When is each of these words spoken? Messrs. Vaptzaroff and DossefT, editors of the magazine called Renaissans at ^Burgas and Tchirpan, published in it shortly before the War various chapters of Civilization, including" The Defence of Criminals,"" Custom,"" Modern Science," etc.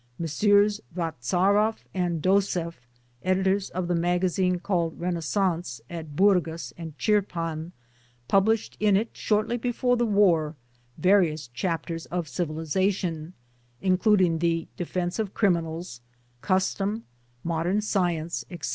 Messrs. 0.17 0.81
Vaptzaroff 0.95 1.85
and 1.93 2.23
DossefT, 2.23 2.73
editors 3.21 3.69
of 3.69 3.87
the 3.87 3.93
magazine 3.93 4.57
called 4.59 4.99
Renaissans 4.99 5.79
at 5.91 6.15
^Burgas 6.15 6.73
and 6.75 6.97
Tchirpan, 6.97 7.71
published 8.27 8.75
in 8.79 8.97
it 8.97 9.09
shortly 9.13 9.57
before 9.57 9.95
the 9.95 10.07
War 10.07 10.55
various 10.97 11.49
chapters 11.49 12.07
of 12.07 12.27
Civilization, 12.27 13.33
including" 13.79 14.39
The 14.39 14.67
Defence 14.75 15.19
of 15.19 15.35
Criminals,"" 15.35 16.01
Custom,"" 16.41 17.03
Modern 17.43 17.79
Science," 17.79 18.43
etc. 18.49 18.69